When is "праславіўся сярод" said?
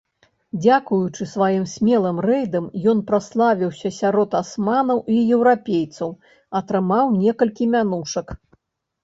3.11-4.29